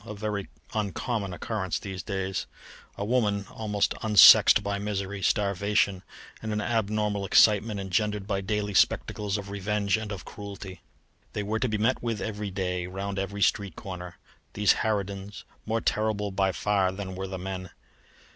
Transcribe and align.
a 0.03 0.15
very 0.15 0.47
uncommon 0.73 1.31
occurrence 1.31 1.77
these 1.77 2.01
days: 2.01 2.47
a 2.97 3.05
woman 3.05 3.45
almost 3.51 3.93
unsexed 4.01 4.63
by 4.63 4.79
misery, 4.79 5.21
starvation, 5.21 6.01
and 6.41 6.51
the 6.51 6.63
abnormal 6.63 7.23
excitement 7.23 7.79
engendered 7.79 8.25
by 8.25 8.41
daily 8.41 8.73
spectacles 8.73 9.37
of 9.37 9.51
revenge 9.51 9.97
and 9.97 10.11
of 10.11 10.25
cruelty. 10.25 10.81
They 11.33 11.43
were 11.43 11.59
to 11.59 11.69
be 11.69 11.77
met 11.77 12.01
with 12.01 12.19
every 12.19 12.49
day, 12.49 12.87
round 12.87 13.19
every 13.19 13.43
street 13.43 13.75
corner, 13.75 14.17
these 14.53 14.73
harridans, 14.81 15.43
more 15.67 15.81
terrible 15.81 16.33
far 16.51 16.91
than 16.91 17.13
were 17.13 17.27
the 17.27 17.37
men. 17.37 17.69